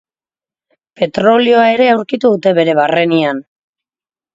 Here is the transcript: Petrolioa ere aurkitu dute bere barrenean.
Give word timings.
Petrolioa 1.01 1.67
ere 1.75 1.93
aurkitu 1.93 2.35
dute 2.37 2.59
bere 2.63 2.79
barrenean. 2.85 3.49